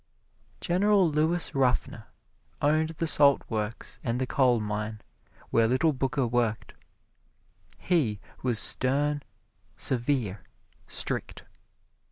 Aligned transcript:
General 0.61 1.07
Lewis 1.11 1.53
Ruffner 1.53 2.07
owned 2.59 2.89
the 2.89 3.05
salt 3.05 3.43
works 3.49 3.99
and 4.03 4.19
the 4.19 4.25
coalmine 4.25 4.99
where 5.51 5.67
little 5.67 5.93
Booker 5.93 6.25
worked. 6.25 6.73
He 7.77 8.19
was 8.41 8.57
stern, 8.57 9.21
severe, 9.77 10.41
strict. 10.87 11.43